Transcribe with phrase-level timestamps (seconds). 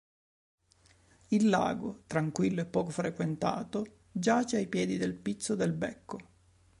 [1.27, 6.17] Il lago, tranquillo e poco frequentato, giace ai piedi del Pizzo del Becco.